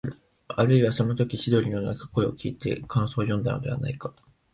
[0.47, 4.11] あるいは、そのとき千鳥の鳴く声をきいて感想をよんだのではないか、